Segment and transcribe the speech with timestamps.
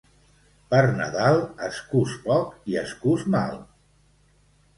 [0.69, 3.61] Per Nadal, es cus poc i es cus mal.